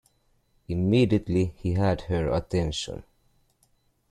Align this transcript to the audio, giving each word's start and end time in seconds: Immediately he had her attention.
Immediately 0.67 1.53
he 1.57 1.73
had 1.73 2.01
her 2.05 2.31
attention. 2.31 3.03